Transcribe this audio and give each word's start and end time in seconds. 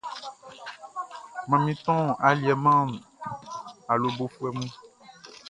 Manmin 1.49 1.77
ton 1.85 2.03
aliɛ 2.27 2.53
man 2.65 2.87
awlobofuɛ 3.91 4.49
mun. 4.57 4.69